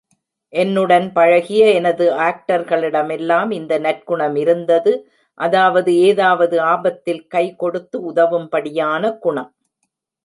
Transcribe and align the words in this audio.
என்னுடன் 0.53 1.11
பழகிய 1.13 1.65
எனது 1.71 2.05
ஆக்டர்களிடமெல்லாம் 2.19 3.51
இந்த 3.51 3.79
நற்குணமிருந்தது 3.79 4.93
அதாவது, 5.39 5.93
ஏதாவது 6.01 6.61
ஆபத்தில் 6.71 7.23
கை 7.27 7.45
கொடுத்து 7.55 7.99
உதவும்படியான 8.11 9.17
குணம். 9.19 9.51